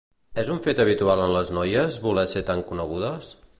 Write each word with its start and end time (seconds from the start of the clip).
És 0.43 0.47
un 0.53 0.61
fet 0.67 0.81
habitual 0.85 1.21
en 1.27 1.35
les 1.35 1.53
noies, 1.57 2.01
voler 2.09 2.25
ser 2.35 2.45
tan 2.51 2.67
conegudes? 2.73 3.33